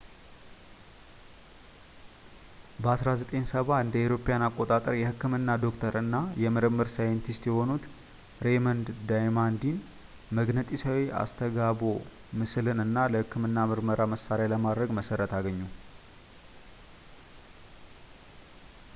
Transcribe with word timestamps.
በ 2.83 2.93
1970 3.01 3.99
እ.ኤ.አ. 4.15 4.79
የህክምና 5.01 5.49
ዶክተር 5.65 5.95
እና 6.01 6.15
የምርምር 6.43 6.89
ሳይንቲስት 6.95 7.43
የሆኑት 7.49 7.83
ሬይመንድ 8.47 8.89
ዳማዲያን 9.11 9.77
መግነጢሳዊ 10.39 11.03
አስተጋብኦ 11.23 11.91
ምስልን 12.41 12.83
እንደ 12.87 13.07
ለህክምና 13.15 13.67
ምርመራ 13.73 14.01
መሣሪያ 14.15 14.51
ለማድረግ 14.55 14.91
መሠረቱን 14.99 15.39
አገኙ 15.43 15.61